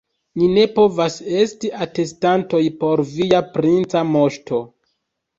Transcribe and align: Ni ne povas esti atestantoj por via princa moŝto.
Ni 0.41 0.45
ne 0.51 0.61
povas 0.77 1.17
esti 1.41 1.69
atestantoj 1.85 2.61
por 2.83 3.03
via 3.11 3.43
princa 3.59 4.03
moŝto. 4.15 4.63